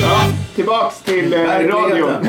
[0.00, 0.24] Ja,
[0.54, 2.27] tillbaks till eh, radion.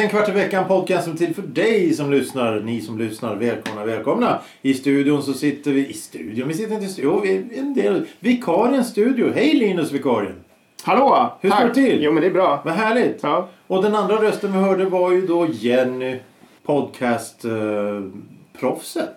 [0.00, 2.60] En kvart i veckan podcast som till för dig som lyssnar.
[2.60, 4.40] Ni som lyssnar, välkomna, välkomna.
[4.62, 5.86] I studion så sitter vi...
[5.86, 6.48] I studion?
[6.48, 7.22] Vi sitter inte i studion.
[7.22, 8.06] Vi är en del...
[8.20, 9.32] Vikariens studio.
[9.34, 10.34] Hej Linus vikarien!
[10.82, 11.38] Hallå!
[11.40, 12.02] Hur står det till?
[12.02, 12.62] Jo men det är bra.
[12.64, 13.18] Vad härligt!
[13.22, 13.48] Ja.
[13.66, 16.18] Och den andra rösten vi hörde var ju då Jenny,
[16.66, 19.14] podcast-proffset.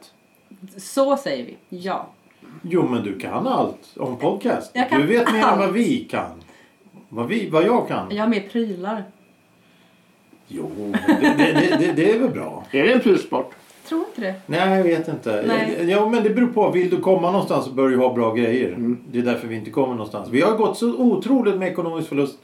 [0.78, 1.58] Så säger vi.
[1.70, 2.10] Ja.
[2.62, 4.72] Jo men du kan allt om podcast.
[4.74, 5.76] Jag kan du vet mer än vad allt.
[5.76, 6.44] vi kan.
[7.10, 8.16] Vad, vi, vad jag kan.
[8.16, 9.04] Jag har mer prylar.
[10.56, 10.72] Jo,
[11.08, 12.64] det, det, det, det, är väl bra.
[12.72, 13.52] Är det en prylsport?
[13.90, 14.34] Tror inte det.
[14.46, 15.44] Nej, jag vet inte.
[15.48, 15.90] Nej.
[15.90, 16.72] Ja, men det beror på.
[16.72, 18.68] Vill du komma någonstans så bör du ha bra grejer.
[18.68, 18.98] Mm.
[19.12, 20.30] Det är därför vi inte kommer någonstans.
[20.30, 22.40] Vi har gått så otroligt med ekonomisk förlust.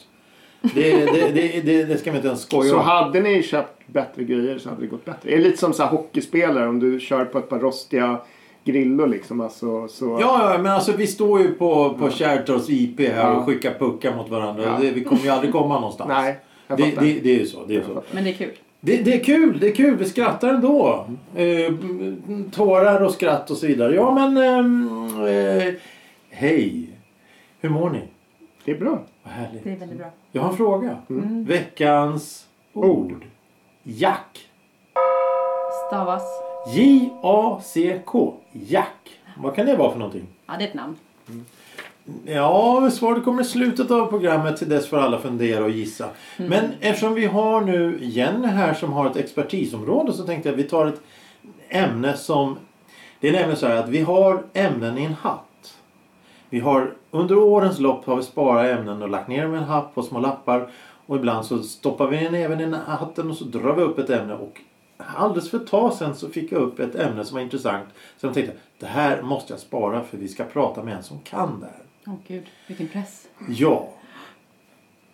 [0.62, 2.86] Det, det, det, det, det ska vi inte ens skoja Så om.
[2.86, 5.30] hade ni köpt bättre grejer så hade det gått bättre.
[5.30, 8.18] Det är lite som så här hockeyspelare om du kör på ett par rostiga
[8.64, 9.42] grillor liksom.
[9.42, 10.18] Alltså, så...
[10.22, 13.36] Ja, ja, men alltså vi står ju på, på Kärrtorps IP här Ja.
[13.36, 14.64] och skickar puckar mot varandra.
[14.66, 14.78] Ja.
[14.82, 16.08] Det, vi kommer ju aldrig komma någonstans.
[16.08, 16.40] Nej,
[16.78, 17.66] Det, det, det är ju så.
[17.66, 18.04] Det är, så.
[18.12, 18.52] Men det är kul.
[18.82, 19.96] Det, det är kul, det är kul.
[19.98, 21.08] Vi skrattar ändå.
[21.36, 21.74] Eh,
[22.52, 23.96] tårar och skratt och så vidare.
[23.96, 24.38] Ja, men...
[24.38, 25.74] ehm, eh,
[26.30, 26.90] hej.
[27.60, 28.02] Hur mår ni?
[28.66, 29.04] Det är bra.
[29.24, 29.64] Vad härligt.
[29.64, 30.08] Det är väldigt bra.
[30.32, 30.98] Jag har en fråga.
[31.10, 31.46] Mm.
[31.46, 33.26] Veckans ord.
[33.84, 34.50] Jack.
[35.88, 36.24] Stavas.
[36.76, 38.34] J-A-C-K.
[38.52, 39.20] Jack.
[39.38, 40.28] Vad kan det vara för någonting?
[40.46, 40.96] Ja, det är ett namn.
[42.26, 44.58] Ja, svaret kommer i slutet av programmet.
[44.58, 46.06] Till dess får alla fundera och gissa.
[46.38, 50.66] Men eftersom vi har nu Jenny här som har ett expertisområde så tänkte jag att
[50.66, 51.02] vi tar ett
[51.70, 52.58] ämne som...
[53.20, 55.74] Det är nämligen så här att vi har ämnen i en hatt.
[56.50, 59.64] Vi har under årens lopp har vi sparat ämnen och lagt ner dem i en
[59.64, 60.72] hatt på små lappar.
[61.06, 64.10] Och ibland så stoppar vi den även i hatten och så drar vi upp ett
[64.10, 64.34] ämne.
[64.34, 64.62] Och
[64.98, 67.88] alldeles för ett tag sedan så fick jag upp ett ämne som var intressant.
[68.18, 71.20] Så jag tänkte det här måste jag spara för vi ska prata med en som
[71.20, 71.89] kan det här.
[72.10, 73.28] Åh gud, vilken press.
[73.50, 73.90] Ja.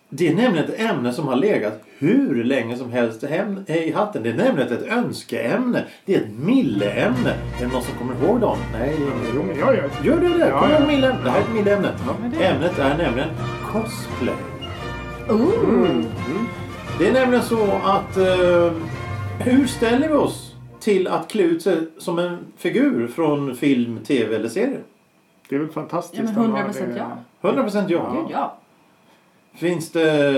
[0.08, 3.92] Det är nämligen ett ämne som har legat hur länge som helst i hem- i
[3.92, 4.22] hatten.
[4.22, 5.84] Det är nämligen ett önskeämne.
[6.04, 7.30] Det är ett milleämne.
[7.30, 8.58] Är det någon som kommer ihåg dem?
[8.72, 8.94] Nej,
[9.34, 10.08] Jo, men jag gör det.
[10.08, 10.48] Gör du det?
[10.48, 10.78] Ja, ja.
[10.78, 11.24] ihåg milleämne?
[11.24, 11.88] Det här är ett milleämne.
[12.38, 13.28] det- Ämnet är nämligen
[13.72, 14.34] cosplay.
[15.30, 16.04] Ooh.
[16.98, 18.72] Det är nämligen så att eh,
[19.40, 24.36] hur ställer vi oss till att klä ut sig som en figur från film, tv
[24.36, 24.78] eller serie?
[25.48, 26.32] Det är väl fantastiskt.
[26.36, 26.98] Ja, men att ha 100% det.
[26.98, 27.50] ja.
[27.50, 28.12] 100% ja.
[28.12, 28.56] Gud ja.
[29.54, 30.32] Finns det,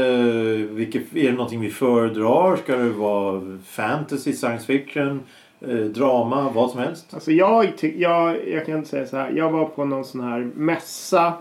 [0.71, 2.57] vilket, är det någonting vi föredrar?
[2.57, 5.23] Ska det vara fantasy, science fiction,
[5.61, 7.15] eh, drama, vad som helst?
[7.15, 9.31] Alltså jag, jag, jag kan säga så här.
[9.31, 11.33] Jag var på någon sån här mässa.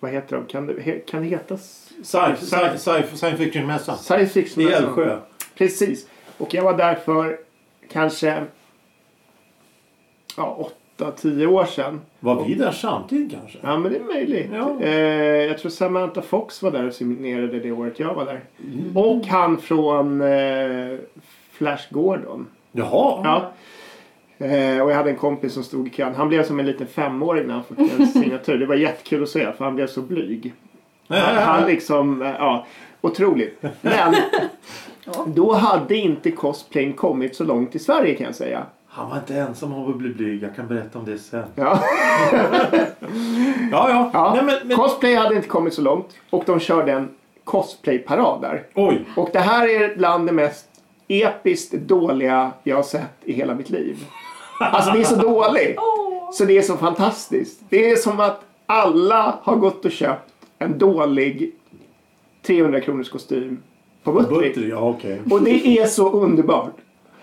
[0.00, 0.46] Vad heter de?
[0.46, 1.56] Kan det, kan det heta?
[2.02, 3.96] Science fiction-mässa.
[3.96, 4.62] Science fiction.
[4.62, 4.66] I.
[4.66, 5.18] Älvsjö.
[5.54, 6.06] Precis.
[6.38, 7.38] Och jag var där för
[7.92, 8.44] kanske
[10.36, 10.70] ja,
[11.02, 12.00] åtta, tio år sedan.
[12.20, 13.58] Var vi där samtidigt kanske?
[13.62, 14.50] Ja, men det är möjligt.
[14.52, 14.80] Ja.
[14.80, 14.90] Eh,
[15.44, 18.40] jag tror Samantha Fox var där och signerade det året jag var där.
[18.94, 20.98] Och han från eh,
[21.52, 22.46] Flash Gordon.
[22.72, 23.20] Jaha.
[23.24, 23.52] Ja.
[24.46, 26.14] Eh, och jag hade en kompis som stod i kön.
[26.14, 28.58] Han blev som en liten femåring när han fick en signatur.
[28.58, 30.52] Det var jättekul att se för han blev så blyg.
[31.08, 32.66] Han, han liksom, eh, ja,
[33.00, 33.62] otroligt.
[33.80, 34.14] Men
[35.26, 38.66] då hade inte cosplayen kommit så långt i Sverige kan jag säga.
[38.94, 40.42] Han var inte ensam om att bli blyg.
[40.42, 41.44] Jag kan berätta om det sen.
[41.54, 41.80] Ja.
[43.70, 44.10] Ja, ja.
[44.12, 44.32] Ja.
[44.34, 47.08] Nej, men, men, Cosplay hade inte kommit så långt och de körde en
[47.44, 48.66] cosplayparad där.
[48.74, 49.04] oj.
[49.16, 50.66] Och det här är bland det mest
[51.08, 54.04] episkt dåliga jag har sett i hela mitt liv.
[54.60, 55.78] Alltså det är så dåligt.
[56.32, 57.60] Så det är så fantastiskt.
[57.68, 61.52] Det är som att alla har gått och köpt en dålig
[62.42, 63.62] 300 kronors kostym
[64.02, 64.54] på Buttrick.
[64.54, 65.20] Butter, ja okej.
[65.30, 66.74] Och det är så underbart.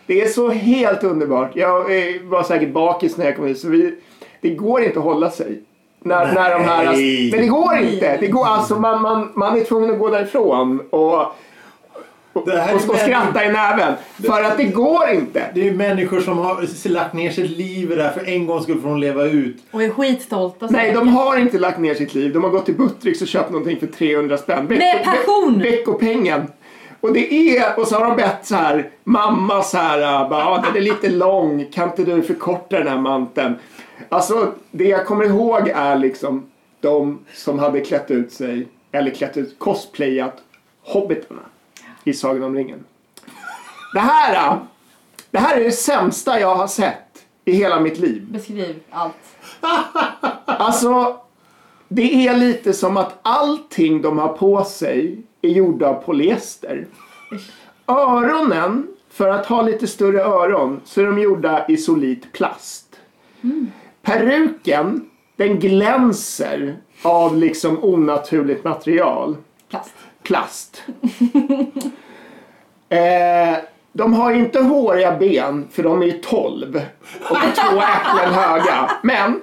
[0.10, 1.52] Det är så helt underbart.
[1.56, 3.96] Jag eh, var säkert bakis när jag kom hit så vi,
[4.42, 5.60] det går inte att hålla sig.
[6.04, 7.32] När, när de här, Nej.
[7.32, 8.18] men det går inte.
[8.18, 11.28] Det går, alltså, man, man, man är tvungen att gå därifrån och, och,
[12.34, 12.48] och,
[12.90, 13.94] och skratta i näven.
[14.26, 15.44] För att det går inte.
[15.54, 18.48] Det är ju människor som har lagt ner sitt liv i det här för en
[18.48, 19.58] gång skulle få de leva ut.
[19.72, 20.68] Och är skitstolta.
[20.70, 22.34] Nej, de har inte lagt ner sitt liv.
[22.34, 24.68] De har gått till Buttricks och köpt någonting för 300 spänn.
[24.68, 25.60] Veck- Med passion!
[25.64, 26.48] ve- Veckopengen.
[27.02, 30.42] Och det är, och så har de bett så här, mamma så här, äh, bara,
[30.42, 33.56] ja, den är lite lång, kan inte du förkorta den här manteln?
[34.10, 36.52] Alltså, det jag kommer ihåg är liksom
[36.82, 40.38] de som hade klätt ut sig, eller klätt ut, cosplayat
[40.84, 41.42] hobbitarna
[42.04, 42.84] i Sagan om ringen.
[43.94, 44.58] Det här, äh,
[45.32, 48.26] det här är det sämsta jag har sett i hela mitt liv.
[48.32, 49.16] Beskriv allt.
[50.46, 51.18] Alltså,
[51.88, 56.88] det är lite som att allting de har på sig är gjorda av polyester.
[57.88, 63.00] Öronen, för att ha lite större öron, så är de gjorda i solid plast.
[64.02, 69.38] Peruken, den glänser av liksom onaturligt material.
[69.70, 69.94] Plast.
[70.24, 70.84] Plast.
[72.90, 73.58] eh,
[73.94, 76.82] de har inte håriga ben, för de är ju 12
[77.30, 78.92] och två äpplen höga.
[79.04, 79.42] Men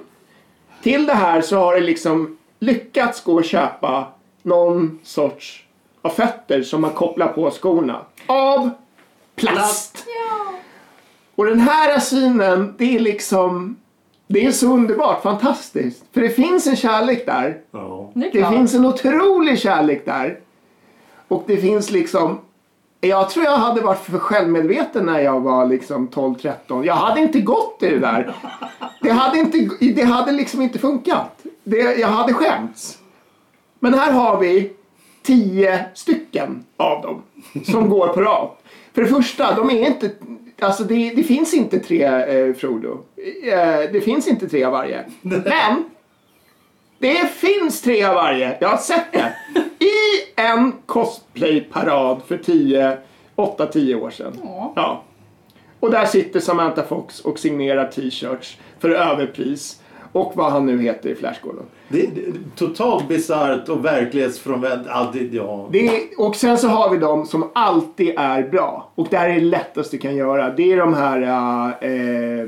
[0.83, 4.07] till det här så har det liksom lyckats gå att köpa
[4.43, 5.66] någon sorts
[6.01, 8.01] av fötter som man kopplar på skorna.
[8.27, 8.69] Av
[9.35, 10.05] plast.
[11.35, 13.75] Och den här synen, det är liksom...
[14.27, 16.03] Det är så underbart, fantastiskt.
[16.13, 17.57] För det finns en kärlek där.
[17.71, 18.11] Ja.
[18.13, 20.39] Det finns en otrolig kärlek där.
[21.27, 22.39] Och det finns liksom...
[23.01, 26.85] Jag tror jag hade varit för självmedveten när jag var liksom 12-13.
[26.85, 28.35] Jag hade inte gått i det där.
[29.01, 31.43] Det hade, inte, det hade liksom inte funkat.
[31.63, 32.97] Det, jag hade skämts.
[33.79, 34.73] Men här har vi
[35.27, 37.23] tio stycken av dem
[37.65, 38.49] som går på rad.
[38.93, 40.11] För det första, de är inte...
[40.59, 42.99] Alltså det, det finns inte tre eh, Frodo.
[43.43, 45.05] Eh, det finn inte tre av varje.
[45.21, 45.89] Men
[46.99, 48.57] det finns tre av varje.
[48.61, 49.33] Jag har sett det.
[49.85, 49.91] I
[50.35, 52.97] en cosplayparad för 10,
[53.35, 54.33] 8-10 år sedan.
[54.43, 54.73] Ja.
[54.75, 55.03] Ja.
[55.79, 59.81] Och där sitter Samantha Fox och signerar t-shirts för överpris.
[60.17, 61.65] Och vad han nu heter i Flash Gordon.
[61.87, 62.21] Det, det,
[62.55, 64.87] totalt bisarrt och verklighetsfrånvänt.
[65.31, 65.69] Ja.
[65.71, 68.91] Det är, och sen så har vi de som alltid är bra.
[68.95, 70.49] Och det här är det lättaste du kan göra.
[70.49, 72.45] Det är de här, äh, eh,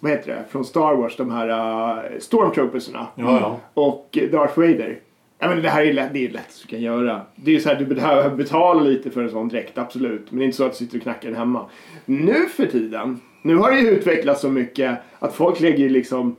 [0.00, 3.06] vad heter det, från Star Wars, de här äh, Stormtroopersarna.
[3.14, 3.60] Ja, ja.
[3.74, 4.98] Och Darth Vader.
[5.38, 7.20] Ja, men det här är lätt, det är lätt du kan göra.
[7.34, 10.26] Det är så här, du behöver betala lite för en sån dräkt, absolut.
[10.30, 11.66] Men det är inte så att du sitter och knackar den hemma.
[12.04, 16.36] Nu för tiden, nu har det ju utvecklats så mycket att folk lägger liksom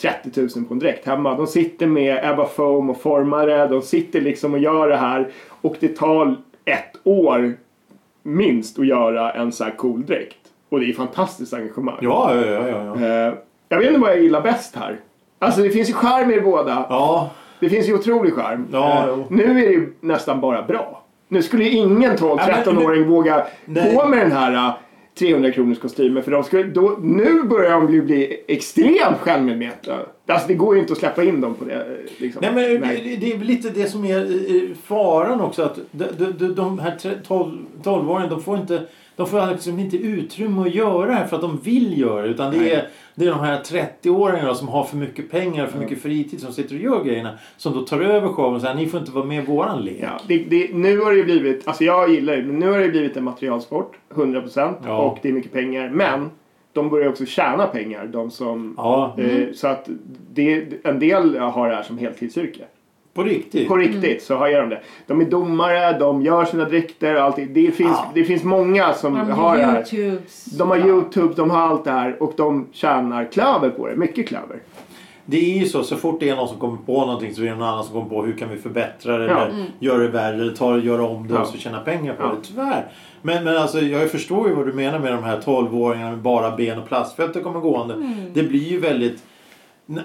[0.00, 1.34] 30 000 på en dräkt hemma.
[1.34, 3.66] De sitter med Ebba Foam och formare.
[3.66, 5.28] De sitter liksom och gör det här.
[5.60, 7.54] Och det tar ett år
[8.22, 10.36] minst att göra en så här cool dräkt.
[10.68, 11.96] Och det är fantastiskt engagemang.
[12.00, 13.06] Ja, ja, ja, ja, ja.
[13.06, 13.34] Eh,
[13.68, 14.96] jag vet inte vad jag gillar bäst här.
[15.38, 16.86] Alltså det finns ju charm i båda.
[16.88, 17.30] Ja,
[17.60, 18.66] Det finns ju otrolig charm.
[18.72, 19.24] Ja, Eh, jo.
[19.30, 21.02] nu är det ju nästan bara bra.
[21.28, 23.94] Nu skulle ju ingen Ja, men- 12-13-åring våga Nej.
[23.94, 24.72] gå med den här eh,
[25.20, 29.98] 300 kronors kostymen för de skulle, då, nu börjar de bli, bli extremt självmedvetna.
[30.26, 31.86] Alltså det går ju inte att släppa in dem på det.
[32.18, 32.42] Liksom.
[32.42, 32.88] Nej, men.
[32.88, 35.62] Det, det är väl lite det som är eh, faran också.
[35.62, 36.04] Att de,
[36.38, 36.96] de, de, här
[37.26, 38.82] 12 12-åringarna de får inte
[39.20, 42.28] de får liksom inte utrymme att göra det här för att de vill göra det.
[42.28, 42.70] Utan det Nej.
[42.72, 46.52] är, det är de här 30-åringarna som har för mycket pengar för mycket fritid som
[46.52, 47.38] sitter och gör grejerna.
[47.56, 49.98] Som då tar över showen och säger ni får inte vara med i våran lek.
[50.00, 52.88] Ja, det, det, nu har det blivit, alltså jag gillar det, men nu har det
[52.88, 54.98] blivit en materialsport, 100% Ja.
[54.98, 55.90] och det är mycket pengar.
[55.90, 56.30] Men
[56.72, 58.74] de börjar också tjäna pengar, de som...
[58.76, 59.88] Ja, Eh, så att
[60.32, 62.64] det, en del har det här som heltidsyrke.
[63.14, 63.68] På riktigt.
[63.68, 64.80] På riktigt så har jag de det.
[65.06, 67.48] De är domare, de gör sina dräkter och allting.
[67.52, 68.10] Det finns, Ja.
[68.14, 69.84] det finns många som De har det här.
[70.58, 73.96] De har Youtube, de har allt det här och de tjänar klöver på det.
[73.96, 74.56] Mycket klöver.
[75.24, 77.46] Det är ju så, så fort det är någon som kommer på någonting så är
[77.46, 79.40] det någon annan som kommer på hur kan vi förbättra det Ja.
[79.40, 81.40] eller göra det värre eller ta, göra om det Ja.
[81.40, 82.28] och så tjäna pengar på Ja.
[82.28, 82.48] det.
[82.48, 82.86] Tyvärr.
[83.22, 86.56] Men, men alltså, jag förstår ju vad du menar med de här 12-åringarna med bara
[86.56, 87.94] ben och plastfötter kommer gående.
[88.34, 89.22] Det blir ju väldigt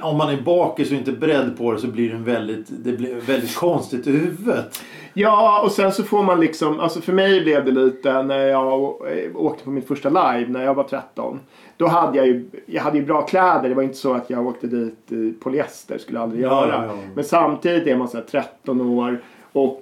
[0.02, 2.92] om man är bakis och inte beredd på det så blir det en väldigt, det
[2.92, 4.82] blir väldigt konstigt i huvudet.
[5.14, 8.82] Ja, och sen så får man liksom, alltså för mig blev det lite när jag
[8.84, 11.40] eh, åkte på mitt första live när jag var 13.
[11.78, 13.70] Då hade jag ju, jag hade ju bra kläder.
[13.70, 16.68] Det var inte så att jag åkte dit i polyester, skulle jag aldrig göra.
[16.68, 16.98] ja, ja.
[17.16, 19.82] Men samtidigt är man så här 13 år och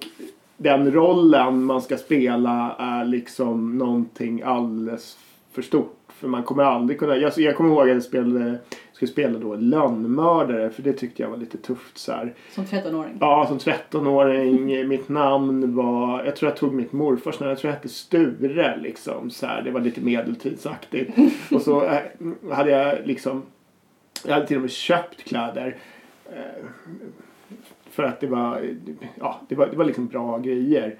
[0.57, 5.17] den rollen man ska spela är liksom någonting alldeles
[5.53, 5.97] för stort.
[6.07, 8.59] För man kommer aldrig kunna, jag, jag kommer ihåg att jag spelade,
[9.07, 12.33] skulle spela då lönnmördare för det tyckte jag var lite tufft så här.
[12.51, 13.17] Som 13-åring.
[13.19, 14.87] Ja, som 13-åring.
[14.87, 16.23] Mitt namn var...
[16.25, 17.49] Jag tror jag tog mitt morfars namn.
[17.49, 19.29] Jag tror jag hette Sture liksom.
[19.29, 21.17] Så här, det var lite medeltidsaktigt.
[21.51, 22.01] Och så eh,
[22.51, 23.43] hade jag liksom...
[24.25, 25.77] Jag hade till och med köpt kläder.
[26.25, 26.65] Eh,
[27.89, 28.75] för att det var...
[29.19, 30.95] Ja, det var, det var liksom bra grejer.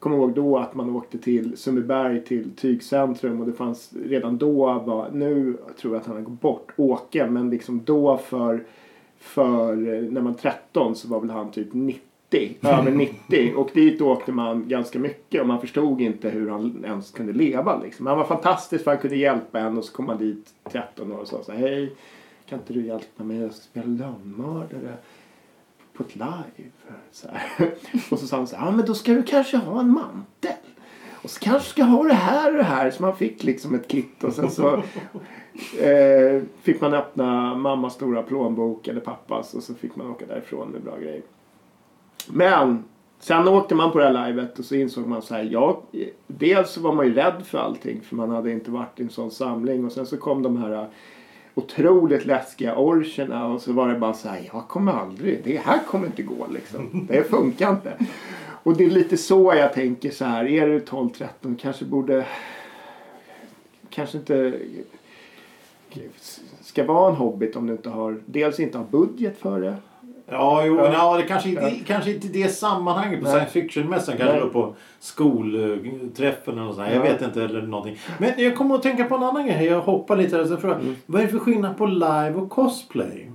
[0.00, 4.78] Kommer ihåg då att man åkte till Sundbyberg till Tygcentrum och det fanns redan då
[4.86, 8.64] var, nu tror jag att han har gått bort, Åke, men liksom då för
[9.20, 14.00] för eh, när man 13 så var väl han typ 90, över 90 och dit
[14.00, 18.06] åkte man ganska mycket och man förstod inte hur han ens kunde leva liksom.
[18.06, 21.18] Han var fantastisk för han kunde hjälpa en och så kom man dit 13 år
[21.18, 21.92] och sa så här, hej
[22.48, 23.40] kan inte du hjälpa mig?
[23.40, 24.96] Jag ska spela lönnmördare
[26.00, 26.70] på ett live.
[27.12, 27.70] Så här.
[28.10, 30.52] Och så sa han så här, ja men då ska du kanske ha en mantel.
[31.22, 32.90] Och så kanske ska ha det här och det här.
[32.90, 34.74] Så man fick liksom ett kit och sen så
[35.80, 40.68] eh, fick man öppna mammas stora plånbok eller pappas och så fick man åka därifrån
[40.68, 41.22] med bra grejer.
[42.26, 42.84] Men
[43.18, 45.48] sen åkte man på det här livet och så insåg man så här.
[45.52, 45.82] Ja,
[46.26, 49.10] dels så var man ju rädd för allting för man hade inte varit i en
[49.10, 50.88] sån samling och sen så kom de här
[51.62, 54.50] otroligt läskiga orcherna och så var det bara så här.
[54.52, 55.40] Jag kommer aldrig.
[55.44, 57.06] Det här kommer inte gå liksom.
[57.08, 57.92] Det funkar inte.
[58.62, 60.44] Och det är lite så jag tänker så här.
[60.44, 62.26] Är du 12-13 kanske borde
[63.90, 64.52] kanske inte
[66.60, 69.76] ska vara en hobbit om du inte har dels inte har budget för det.
[70.30, 70.92] Ja, jo, Ja.
[70.92, 71.16] ja.
[71.16, 71.70] det kanske inte, Ja.
[71.86, 73.32] kanske inte det sammanhanget på Nej.
[73.32, 74.16] science fiction-mässan.
[74.16, 74.40] Kanske Nej.
[74.44, 76.86] då på skolträffen eller något sånt.
[76.88, 76.94] här.
[76.94, 77.12] Jag Ja.
[77.12, 77.44] vet inte.
[77.44, 77.98] Eller någonting.
[78.18, 79.64] Men jag kommer att tänka på en annan grej.
[79.64, 80.56] Jag hoppar lite där.
[80.56, 80.96] Frågar, Mm.
[81.06, 83.30] Vad är det för skillnad på live och cosplay?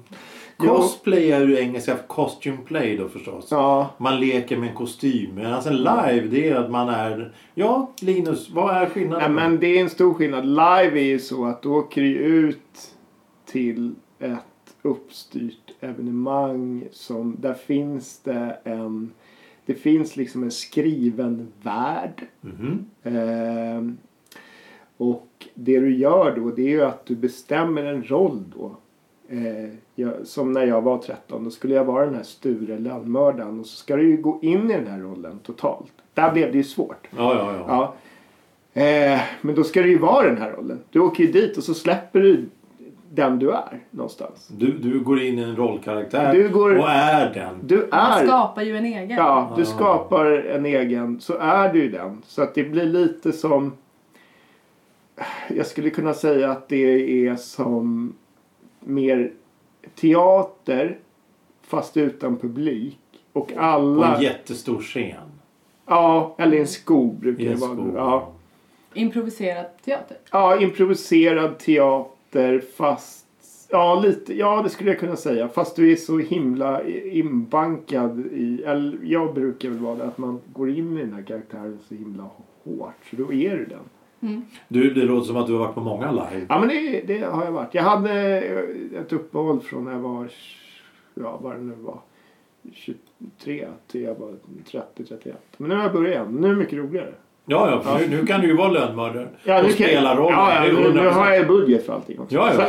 [0.57, 3.47] Cosplay är ju engelska för costume play då förstås.
[3.51, 5.35] Ja, Man leker med en kostym.
[5.35, 7.33] Medan en live det är att man är...
[7.53, 9.35] Ja, Linus, vad är skillnaden?
[9.35, 10.45] Nej, men det är en stor skillnad.
[10.45, 12.59] Live är ju så att du åker ut
[13.45, 14.41] till ett
[14.81, 19.12] uppstyrt evenemang som där finns det en
[19.65, 22.27] det finns liksom en skriven värld.
[22.41, 22.86] Mhm.
[23.03, 23.98] Ehm,
[24.98, 28.75] och det du gör då det är ju att du bestämmer en roll då.
[29.29, 33.60] Eh, jag, som när jag var 13 då skulle jag vara den här Sture lönnmördaren
[33.60, 35.94] och så ska du ju gå in i den här rollen totalt.
[36.13, 37.08] Där blev det ju svårt.
[37.17, 37.65] Ja, ja, ja.
[37.67, 38.82] Ja.
[38.82, 40.79] Eh, men då ska det ju vara den här rollen.
[40.89, 42.46] Du åker ju dit och så släpper du
[43.15, 44.48] den du är någonstans.
[44.48, 47.60] Du, du går in i en rollkaraktär Du går- och är den.
[47.63, 48.25] Du Man är...
[48.27, 49.10] skapar ju en egen.
[49.17, 49.65] Ja, du Ah.
[49.65, 51.19] skapar en egen.
[51.22, 52.22] Så är du ju den.
[52.25, 53.74] Så att det blir lite som...
[55.50, 58.13] Jag skulle kunna säga att det är som
[58.79, 59.31] mer
[59.95, 60.98] teater
[61.67, 63.00] fast utan publik.
[63.34, 64.15] Och På alla...
[64.15, 65.15] en jättestor scen.
[65.88, 67.91] Ja, eller en skog brukar I det en vara.
[67.95, 68.31] Ja.
[68.93, 70.17] Improviserad teater.
[70.31, 72.14] Ja, improviserad teater
[72.60, 73.27] fast...
[73.70, 74.34] Ja, lite.
[74.34, 75.48] Ja, det skulle jag kunna säga.
[75.48, 78.63] Fast du är så himla inbankad i...
[78.65, 80.04] Eller jag brukar väl vara det.
[80.04, 82.24] Att man går in i den här karaktären så himla
[82.63, 82.94] hårt.
[83.10, 83.80] Så då är du den.
[84.68, 86.46] Du, det låter som att du har varit på många live.
[86.50, 87.74] Ja, men det, det har jag varit.
[87.74, 88.13] Jag hade
[89.00, 90.30] ett uppehåll från när jag var...
[91.13, 92.00] Ja, vad det nu var.
[92.74, 94.34] 23 till jag var
[94.72, 95.34] 30-31.
[95.58, 96.38] Men nu har jag börjat igen.
[96.42, 97.13] Nu är det mycket roligare.
[97.47, 100.39] Ja, ja, för nu, nu kan du ju vara lönnmördare och nu kan- spela rollen.
[100.39, 101.09] Ja, ja nu, nu 100%.
[101.11, 102.35] har jag budget för allting också.
[102.35, 102.67] Ja, ja.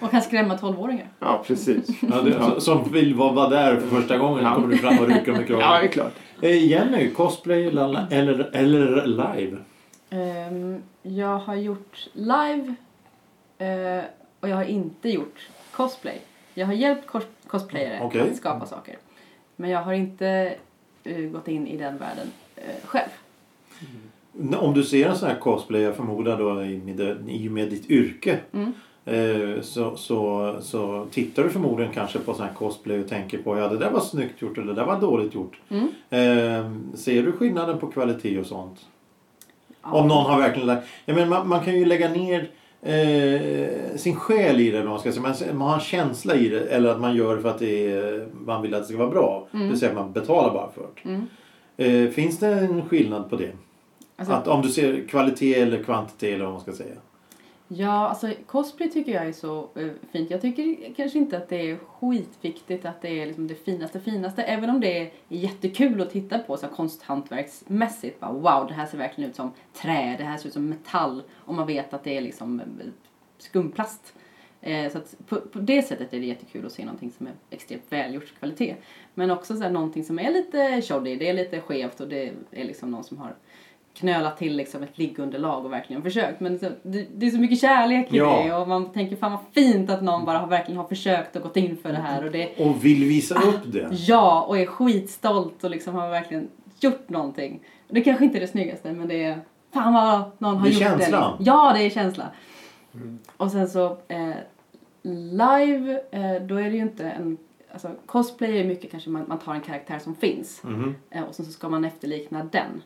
[0.00, 1.06] Och kan skrämma 12-åringar.
[1.18, 1.88] ja precis.
[2.02, 2.60] Ja, det, Ja.
[2.60, 4.54] Som vill vara där för första gången Ja.
[4.54, 5.64] kommer du fram och rycker med kragen.
[5.68, 6.12] Ja, det är klart.
[6.42, 8.06] Eh, Jenny, cosplay eller,
[8.52, 9.56] eller, live?
[10.10, 12.74] Ehm, jag har gjort live
[13.58, 14.04] eh,
[14.40, 16.20] och jag har inte gjort cosplay.
[16.54, 18.20] Jag har hjälpt cos- cosplayare Okej.
[18.30, 18.96] att skapa saker.
[19.56, 20.54] Men jag har inte
[21.04, 23.08] eh, gått in i den världen eh, själv.
[24.56, 27.70] Om du ser en sån här cosplay, jag förmodar då i med, i och med
[27.70, 28.38] ditt yrke.
[28.52, 28.72] Mm.
[29.04, 33.58] Eh, så, så, så tittar du förmodligen kanske på sån här cosplay och tänker på
[33.58, 35.60] ja det där var snyggt gjort eller det där var dåligt gjort.
[35.68, 35.88] Mm.
[36.10, 38.86] Eh, ser du skillnaden på kvalitet och sånt?
[39.82, 39.92] Ja.
[39.92, 40.86] Om någon har verkligen lagt...
[41.04, 42.50] Jag menar, man, man kan ju lägga ner
[42.82, 44.84] eh, sin själ i det.
[44.84, 45.22] Man, ska säga.
[45.22, 46.60] Man, man har en känsla i det.
[46.60, 49.48] Eller att man gör det för att är, man vill att det ska vara bra.
[49.52, 51.08] Det vill säga att man betalar bara för det.
[51.08, 51.26] Mm.
[51.76, 53.52] Eh, finns det en skillnad på det?
[54.18, 56.94] Alltså, Att om du ser kvalitet eller kvantitet eller vad man ska säga.
[57.68, 60.30] Ja, alltså cosplay tycker jag är så eh, fint.
[60.30, 64.42] Jag tycker kanske inte att det är skitviktigt att det är liksom det finaste finaste.
[64.42, 68.20] Även om det är jättekul att titta på så här konsthantverksmässigt.
[68.20, 71.22] Bara, wow, det här ser verkligen ut som trä, det här ser ut som metall.
[71.34, 72.66] Och man vet att det är liksom eh,
[73.38, 74.14] skumplast.
[74.60, 77.32] Eh, så att på, på det sättet är det jättekul att se någonting som är
[77.50, 78.76] extremt välgjort kvalitet.
[79.14, 82.32] Men också så här, någonting som är lite shoddy, det är lite skevt och det
[82.50, 83.34] är liksom någon som har
[83.94, 86.40] knölat till liksom ett liggunderlag och verkligen försökt.
[86.40, 88.42] Men det, det är så mycket kärlek i Ja.
[88.44, 91.42] det och man tänker fan vad fint att någon bara har, verkligen har försökt och
[91.42, 92.24] gått in för det här.
[92.24, 93.88] Och det, Och vill visa upp det.
[93.90, 96.48] ja, och är skitstolt och liksom har verkligen
[96.80, 97.60] gjort någonting.
[97.88, 99.40] Det kanske inte är det snyggaste men det är
[99.74, 100.98] fan vad någon har Det är gjort känslan.
[101.22, 101.28] det.
[101.38, 101.44] liksom.
[101.44, 102.24] Ja, det är känsla.
[103.36, 104.30] Och sen så eh,
[105.02, 107.38] live, eh, då är det ju inte en
[107.72, 110.94] Alltså, cosplay är mycket kanske man, man tar en karaktär som finns Mhm.
[111.10, 112.82] eh, och sen så ska man efterlikna den.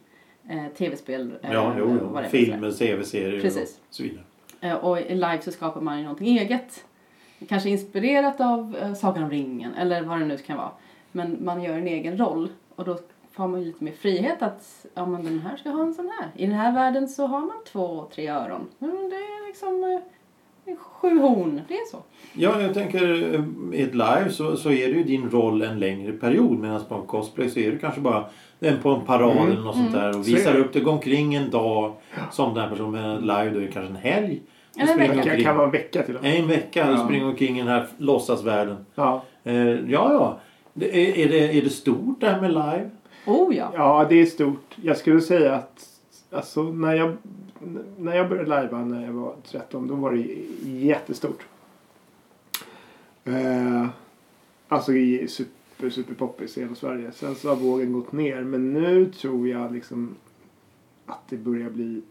[0.49, 2.13] Eh, Tv-spel, eh, Ja, jo, vad jo.
[2.15, 4.25] det är för Filmer, tv-serier och så vidare.
[4.61, 6.85] Eh, Och i live så skapar man ju någonting eget.
[7.49, 10.71] Kanske inspirerat av eh, Sagan om ringen eller vad det nu kan vara.
[11.13, 12.99] Men man gör en egen roll och då
[13.33, 16.11] får man ju lite mer frihet att ja, men den här ska ha en sån
[16.21, 16.31] här.
[16.37, 18.69] I den här världen så har man två, tre öron.
[18.81, 20.01] Mm, det är liksom,
[20.67, 21.61] eh, sju horn.
[21.69, 21.99] Det är så.
[22.33, 25.79] Ja, jag tänker eh, i ett live så, så är det ju din roll en
[25.79, 28.25] längre period medan på en cosplay så är det kanske bara
[28.63, 29.51] en på en parad Mm.
[29.53, 31.93] eller något sånt där och visar upp det, går omkring en dag
[32.31, 33.21] som den här personen.
[33.21, 34.41] Live då är det kanske en helg.
[34.77, 35.41] En vecka.
[35.43, 36.39] Kan vara en vecka till och med.
[36.41, 37.05] En vecka Ja.
[37.05, 38.77] springer omkring i den här låtsasvärlden.
[38.95, 39.23] Ja.
[39.45, 40.39] Eh, ja, ja.
[40.75, 42.91] Det, är, är, det, är det stort det här med live?
[43.27, 43.71] Oh ja.
[43.75, 44.75] ja, det är stort.
[44.83, 45.89] Jag skulle säga att
[46.33, 47.17] alltså, när, jag,
[47.99, 50.27] när jag började lajva när jag var 13 då var det
[50.71, 51.47] jättestort.
[53.25, 53.87] Eh,
[54.69, 55.53] alltså i super,
[55.91, 57.13] super poppis i hela Sverige.
[57.13, 58.41] Sen så har vågen gått ner.
[58.43, 60.15] Men nu tror jag liksom
[61.07, 62.03] att det börjar bli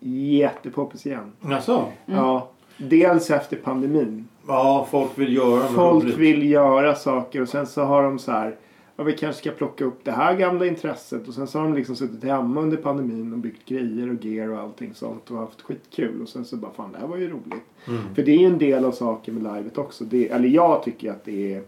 [0.00, 1.32] jättepoppis igen.
[1.40, 4.28] Alltså, Ja, dels efter pandemin.
[4.48, 6.16] ja, folk vill göra Folk roligt.
[6.16, 8.56] vill göra saker och sen så har de så här.
[8.98, 11.74] Ja, vi kanske ska plocka upp det här gamla intresset och sen så har de
[11.74, 15.62] liksom suttit hemma under pandemin och byggt grejer och gear och allting sånt och haft
[15.62, 17.64] skitkul och sen så bara fan det här var ju roligt.
[17.88, 18.14] Mm.
[18.14, 20.04] För det är ju en del av saken med livet också.
[20.04, 21.62] Det, eller jag tycker att det är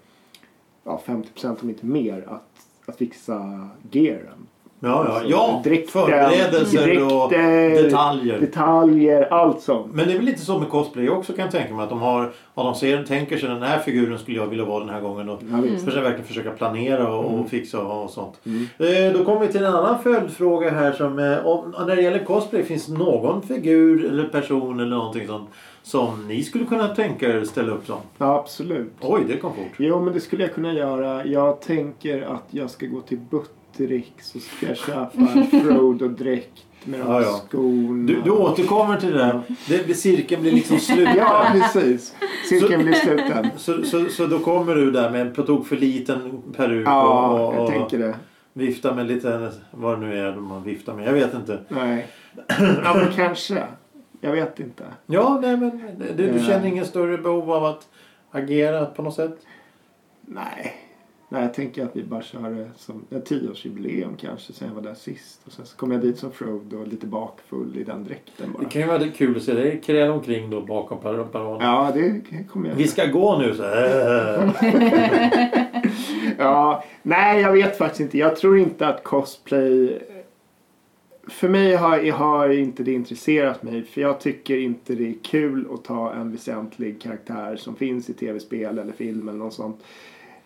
[0.88, 4.46] ja, 50% om inte mer att, att fixa gearen.
[4.80, 5.60] Ja, ja, Alltså, ja.
[5.64, 8.40] dräkten, Förberedelser och dräkter, detaljer.
[8.40, 9.94] Detaljer, allt sånt.
[9.94, 11.82] Men det är väl lite så med cosplay också kan jag tänka mig.
[11.82, 14.80] Att de har, om de ser, tänker sig den här figuren skulle jag vilja vara
[14.84, 15.28] den här gången.
[15.28, 15.84] Och visst.
[15.84, 17.40] försöka, verkligen försöka planera och, Mm.
[17.40, 18.40] och fixa och sånt.
[18.46, 18.66] Mm.
[18.78, 20.92] Eh, då kommer vi till en annan följdfråga här.
[20.92, 25.48] Som, eh, om, när det gäller cosplay, finns någon figur eller person eller någonting sånt
[25.82, 27.96] som ni skulle kunna tänka er ställa upp som?
[28.18, 28.92] Ja, absolut.
[29.00, 29.72] Oj, det kom fort.
[29.78, 31.24] Jo, men det skulle jag kunna göra.
[31.24, 33.18] Jag tänker att jag ska gå till
[33.78, 35.10] Buttericks och ska jag köpa
[35.62, 37.40] Frodo-dräkt med de Ja, ja.
[37.48, 38.06] skorna.
[38.06, 39.40] Du, du återkommer till det där.
[39.68, 41.08] Det, cirkeln blir liksom slut.
[41.16, 42.14] Ja, precis.
[42.48, 43.46] Cirkeln blir sluten.
[43.56, 47.28] Så, så, så då kommer du där med en på tok för liten peruk Ja,
[47.28, 48.14] och, och, jag tänker det.
[48.52, 51.06] vifta med lite, vad det nu är man viftar med.
[51.08, 51.58] Jag vet inte.
[51.68, 52.06] Nej.
[52.84, 53.62] Ja, men kanske.
[54.20, 54.84] Jag vet inte.
[55.06, 55.80] Ja, nej men
[56.16, 56.44] du, du Ja.
[56.44, 57.88] känner ingen större behov av att
[58.30, 59.38] agera på något sätt?
[60.20, 60.74] Nej.
[61.30, 64.82] Nej, jag tänker att vi bara kör det som ett tioårsjubileum kanske sen jag var
[64.82, 65.40] där sist.
[65.46, 68.62] Och sen så kommer jag dit som Frodo lite bakfull i den dräkten bara.
[68.62, 71.66] Det kan ju vara kul att se dig kräla omkring då bakom par- paraden.
[71.68, 73.62] Ja, det kommer jag Vi ska gå nu så.
[76.38, 78.18] Ja, nej jag vet faktiskt inte.
[78.18, 79.98] Jag tror inte att cosplay...
[81.28, 83.82] För mig har, har inte det intresserat mig.
[83.82, 88.12] För jag tycker inte det är kul att ta en väsentlig karaktär som finns i
[88.12, 89.80] tv-spel eller film eller något sånt.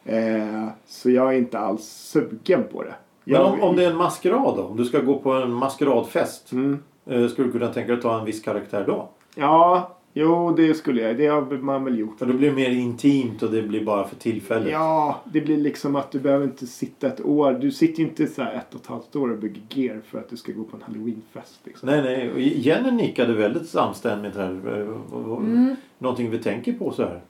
[0.05, 2.95] Eh, så jag är inte alls sugen på det.
[3.25, 4.63] Men Jag, om, om det är en maskerad då?
[4.63, 6.53] Om du ska gå på en maskeradfest.
[6.53, 6.79] Mm.
[7.07, 9.09] eh, Skulle du kunna tänka dig att ta en viss karaktär då?
[9.35, 11.17] Ja, jo det skulle jag.
[11.17, 12.19] Det har man väl gjort.
[12.19, 14.73] För då blir det mer intimt och det blir bara för tillfället.
[14.73, 17.53] Ja, det blir liksom att du behöver inte sitta ett år.
[17.53, 20.19] Du sitter ju inte så här ett och ett halvt år och bygger gear för
[20.19, 21.61] att du ska gå på en halloweenfest.
[21.65, 21.89] Liksom.
[21.89, 22.33] Nej, nej.
[22.33, 24.61] Och Jenny nickade väldigt samstämmigt här.
[24.81, 24.97] Eh,
[25.39, 25.77] Mm.
[25.99, 27.21] Någonting vi tänker på så här.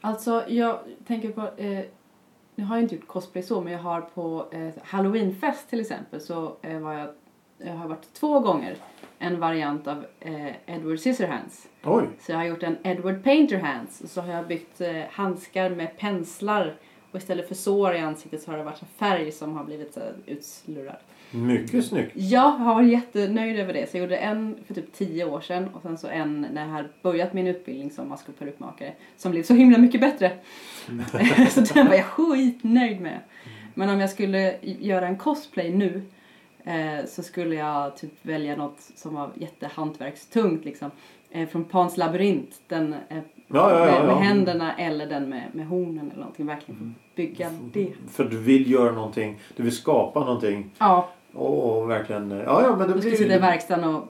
[0.00, 1.80] Alltså jag tänker på, eh,
[2.56, 6.20] nu har jag inte gjort cosplay så men jag har på eh, halloweenfest till exempel
[6.20, 7.08] så eh, var jag,
[7.58, 8.76] jag har varit två gånger
[9.18, 11.68] en variant av eh, Edward Scissorhands.
[11.84, 12.08] Oj.
[12.20, 15.70] Så jag har gjort en Edward Painter Hands och så har jag byggt eh, handskar
[15.70, 16.76] med penslar
[17.10, 20.00] och istället för sår i ansiktet så har det varit färg som har blivit så
[20.00, 20.96] här utslurrad.
[21.30, 22.12] Mycket snyggt.
[22.14, 23.90] Jag har varit jättenöjd över det.
[23.90, 26.68] Så jag gjorde en för typ tio år sedan och sen så en när jag
[26.68, 30.32] hade börjat min utbildning som mask och perukmakare som blev så himla mycket bättre.
[31.50, 33.20] så den var jag skitnöjd med.
[33.74, 36.02] Men om jag skulle göra en cosplay nu
[36.64, 40.90] eh, så skulle jag typ välja något som var jättehantverkstungt liksom.
[41.30, 42.60] Eh, från Pans labyrint.
[42.68, 44.18] Den eh, Ja, ja, med, ja, med ja.
[44.18, 46.46] händerna eller den med, med hornen eller någonting.
[46.46, 46.94] Verkligen Mm.
[47.16, 47.88] bygga det.
[48.12, 49.38] För du vill göra någonting.
[49.56, 50.70] Du vill skapa någonting.
[50.78, 52.30] Ja, Och, verkligen...
[52.30, 53.08] Ja, ja, men det blir...
[53.08, 54.04] jag sitta i verkstaden och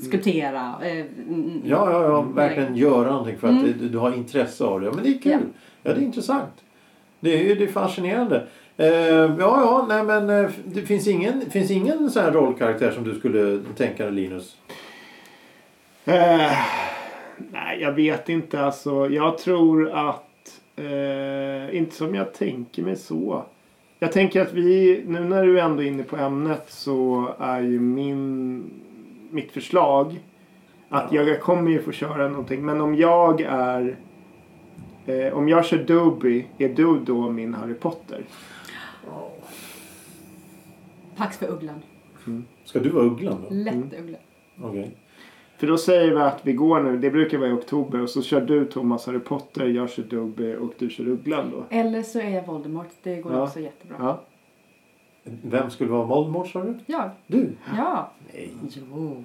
[0.00, 0.74] skulptera.
[0.82, 1.62] Eh, mm, mm.
[1.64, 2.20] Ja, ja, ja.
[2.22, 2.34] Mm.
[2.34, 3.72] Verkligen göra någonting för att Mm.
[3.78, 4.86] du, du har intresse av det.
[4.86, 5.32] Ja, men det är kul.
[5.32, 5.38] Ja.
[5.82, 6.52] Ja, det är intressant.
[7.20, 8.46] Det är, det är fascinerande.
[8.76, 13.04] Eh, ja, ja, nej men eh, det finns ingen, finns ingen sån här rollkaraktär som
[13.04, 14.56] du skulle tänka dig Linus?
[16.04, 16.52] Eh,
[17.52, 18.60] nej, jag vet inte.
[18.60, 20.24] Alltså, jag tror att...
[20.76, 23.44] Eh, inte som jag tänker mig så.
[23.98, 27.80] Jag tänker att vi, nu när du ändå är inne på ämnet så är ju
[27.80, 28.64] min,
[29.30, 30.20] mitt förslag
[30.88, 32.64] att jag kommer ju få köra någonting.
[32.66, 33.96] Men om jag är...
[35.06, 38.22] Eh, om jag kör Dobby, är du då min Harry Potter?
[41.16, 41.82] Pax för ugglan.
[42.64, 43.54] Ska du vara ugglan då?
[43.54, 43.90] Lätt Mm.
[43.98, 44.18] uggla.
[44.62, 44.90] Okej.
[45.58, 48.22] För då säger vi att vi går nu, det brukar vara i oktober och så
[48.22, 51.64] kör du Thomas Harry Potter, jag kör Dobby och du kör Ugglan då.
[51.76, 52.88] Eller så är jag Voldemort.
[53.02, 53.42] Det går Ja.
[53.42, 53.96] också jättebra.
[54.00, 54.20] Ja.
[55.42, 56.74] Vem skulle vara Voldemort sa du?
[56.86, 57.10] Jag?
[57.26, 57.50] Du?
[57.76, 58.10] Ja.
[58.34, 58.50] Nej.
[58.90, 59.24] Jo.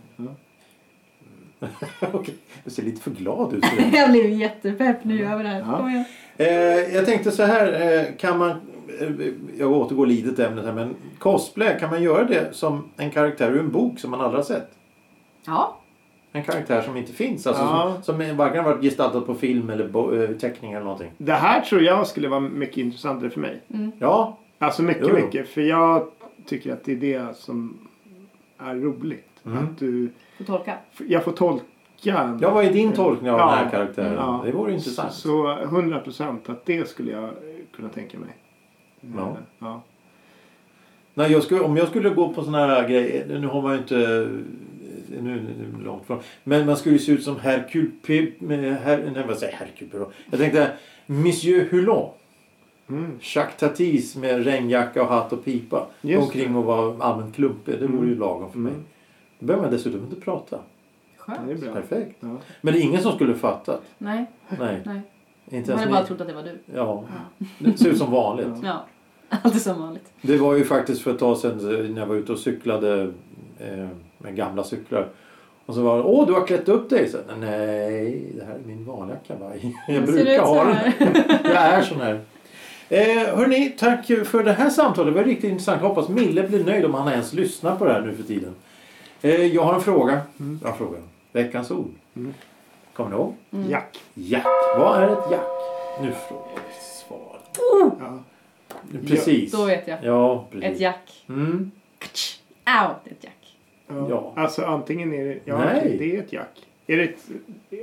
[2.13, 3.63] Okej, Du ser lite för glad ut.
[3.93, 5.04] jag blev jättepepp.
[5.04, 5.60] Nu vi det här.
[5.60, 6.04] Ja.
[6.46, 7.98] Eh, jag tänkte så här.
[8.00, 8.50] Eh, kan man,
[9.00, 9.10] eh,
[9.58, 10.74] jag återgår lite till ämnet här.
[10.74, 14.38] Men cosplay, kan man göra det som en karaktär ur en bok som man aldrig
[14.39, 14.72] har sett?
[15.46, 15.80] Ja.
[16.36, 17.48] En karaktär som inte finns.
[17.48, 17.93] Alltså Ja.
[18.04, 21.12] som, som varken har varit gestaltad på film eller eh, teckning eller någonting.
[21.17, 23.62] Det här tror jag skulle vara mycket intressantare för mig.
[24.00, 25.48] Ja, Alltså mycket, Jo, mycket.
[25.50, 26.08] För jag
[26.46, 27.78] tycker att det är det som
[28.58, 29.30] är roligt.
[29.46, 29.58] Mm.
[29.63, 30.74] Att du, Får tolka.
[31.08, 31.65] jag får tolka.
[32.02, 33.46] ja vad är din tolkning av Ja.
[33.50, 34.13] den här karaktären?
[34.13, 34.41] Ja.
[34.46, 35.13] Det vore intressant.
[35.13, 37.30] Så 100 procent att det skulle jag
[37.76, 38.30] kunna tänka mig.
[39.17, 39.22] Ja.
[39.30, 39.82] Eh, ja.
[41.13, 43.39] Nej, jag skulle, om jag skulle gå på såna här grejer.
[43.39, 44.30] Nu har man ju inte...
[45.21, 45.41] Nu är
[45.80, 46.19] det långt från.
[46.43, 48.41] Men man skulle ju se ut som Hercule Pip...
[48.49, 49.60] Her, nej, vad säger jag?
[49.60, 50.06] Hercule.
[50.32, 50.71] Jag tänkte
[51.06, 52.19] Monsieur Hulot.
[52.89, 53.19] Mm.
[53.21, 55.88] Jacques Tatis med regnjacka och hatt och pipa.
[56.02, 57.80] Just omkring och vara allmänt klumpig.
[57.80, 58.73] Det vore ju lagom för mig.
[58.73, 58.86] Mm.
[59.39, 60.60] Då behöver man dessutom inte prata.
[61.26, 61.62] Det är Skönt.
[61.62, 61.73] bra.
[61.73, 62.17] Perfekt.
[62.19, 62.38] Ja.
[62.62, 63.82] Men det är ingen som skulle fattat.
[63.97, 64.26] Nej,
[64.60, 64.82] Nej.
[64.86, 65.02] nej.
[65.45, 66.60] Inte Jag ens hade bara trott att det var du.
[66.76, 67.04] Ja.
[67.60, 68.47] Det ser ut som vanligt.
[68.63, 68.86] Ja.
[69.30, 70.12] Alltid som vanligt.
[70.21, 73.12] Det var ju faktiskt för ett tag sedan eh, när jag var ute och cyklade
[73.60, 73.88] eh,
[74.23, 75.07] med gamla cyklar.
[75.65, 77.09] Och så var det, åh du har klätt upp dig.
[77.09, 79.75] Så, Nej, det här är min vanliga kavaj.
[79.88, 80.77] Jag brukar ha den.
[81.43, 82.21] Jag är sån här.
[82.89, 85.13] Eh, hörni, tack för det här samtalet.
[85.13, 85.81] Det var riktigt intressant.
[85.81, 88.55] Jag hoppas Mille blir nöjd om han ens lyssnar på det här nu för tiden.
[89.21, 90.21] Eh, jag har en fråga.
[90.62, 91.09] Jag har frågan.
[91.31, 91.91] Veckans ord.
[92.15, 92.33] Mm.
[92.93, 93.36] Kommer ni ihåg?
[93.69, 93.99] Jack.
[94.13, 94.45] Jack.
[94.77, 95.47] Vad är ett jack?
[96.01, 97.39] Nu frågar vi svar.
[97.99, 98.19] Ja.
[99.07, 99.51] Precis.
[99.51, 99.99] Då vet jag.
[100.03, 100.71] Ja, precis.
[100.71, 101.23] Ett jack.
[101.29, 101.71] Mm.
[102.63, 103.42] Au, det är ett jack.
[103.88, 104.34] Ja.
[104.36, 105.96] Alltså antingen är det, ja, Nej.
[106.00, 106.67] det är ett jack.
[106.88, 107.17] Är det ett,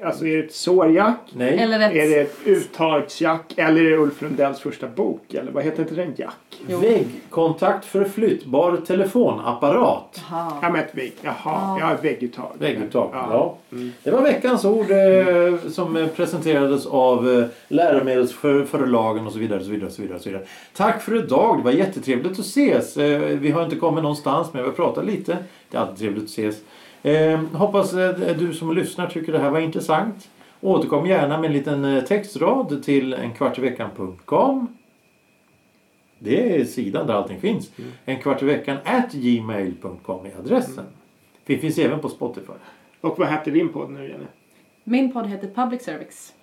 [0.05, 1.19] alltså är det ett sårjack?
[1.33, 1.59] Nej.
[1.59, 1.97] Eller ett...
[1.97, 3.53] Är det ett uttagsjack?
[3.57, 5.35] Eller är det Ulf Lundells första bok?
[5.35, 6.15] Eller vad heter inte den?
[6.17, 6.35] Jack?
[6.69, 6.79] Jo.
[6.79, 10.21] Väggkontakt för flyttbar telefonapparat.
[10.31, 10.53] Jaha.
[10.63, 11.13] Ja, men ett vägg.
[11.23, 11.79] Jaha, Ja.
[11.81, 12.53] ja, vägguttag.
[12.59, 13.11] Vägguttag.
[13.13, 13.57] Ja.
[13.73, 13.93] Mm.
[14.03, 19.65] Det var veckans ord eh, som eh, presenterades av eh, läromedelsförlagen och så vidare.
[19.65, 20.45] Så vidare, så vidare, så vidare.
[20.77, 21.59] Tack för idag.
[21.59, 22.97] Det var jättetrevligt att ses.
[22.97, 25.37] Eh, vi har inte kommit någonstans men vi har pratat lite.
[25.71, 26.57] Det är alltid trevligt att ses.
[27.03, 30.31] Eh, hoppas eh, du som lyssnar tycker det här var intressant.
[30.61, 34.77] Återkom gärna med en liten eh, textrad till enkvartiveckan.com.
[36.19, 37.73] Det är sidan där allting finns.
[38.05, 40.85] En kvart i veckan at gmail.com är adressen.
[41.47, 42.53] Vi finns även på Spotify.
[43.01, 44.25] Och vad hette din podd nu Jenny?
[44.85, 46.35] Min podd heter Public Service.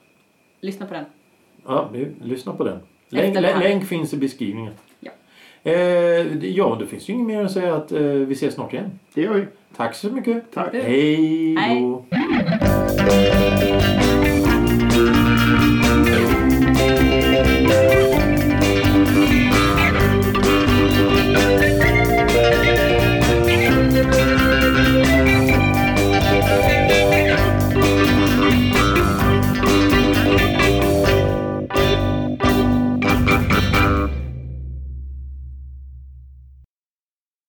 [0.61, 1.05] Lyssna på den.
[1.65, 1.89] Ja,
[2.21, 2.79] lyssna på den.
[3.09, 4.73] Länk, länk finns i beskrivningen.
[5.67, 8.99] Eh, ja, då finns ju inget mer att säga att eh, vi ses snart igen.
[9.13, 9.45] Det gör vi.
[9.77, 10.43] Tack så mycket.
[10.53, 10.73] Tack.
[10.73, 12.05] Hej då.